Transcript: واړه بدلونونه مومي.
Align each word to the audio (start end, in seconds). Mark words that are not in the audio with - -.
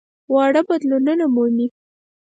واړه 0.33 0.61
بدلونونه 0.69 1.25
مومي. 1.35 1.67